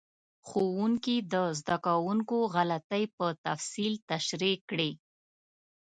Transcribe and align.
ښوونکي 0.47 1.15
د 1.33 1.35
زده 1.59 1.77
کوونکو 1.85 2.37
غلطۍ 2.55 3.03
په 3.17 3.27
تفصیل 3.45 3.93
تشریح 4.09 4.57
کړې. 4.69 4.91